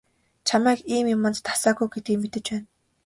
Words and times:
Чамайг 0.47 0.79
ийм 0.95 1.05
юманд 1.15 1.37
дасаагүй 1.45 1.87
гэдгийг 1.93 2.19
мэдэж 2.21 2.45
байна. 2.51 2.67